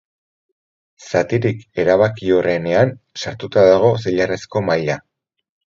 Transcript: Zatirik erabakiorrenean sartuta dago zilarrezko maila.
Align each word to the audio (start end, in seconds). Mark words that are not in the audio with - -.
Zatirik 1.09 1.61
erabakiorrenean 1.85 2.97
sartuta 3.27 3.69
dago 3.73 3.95
zilarrezko 4.05 4.69
maila. 4.73 5.03